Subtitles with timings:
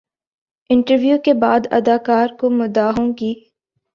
[0.69, 3.33] interview کے بعد اداکار کو مداحوں کی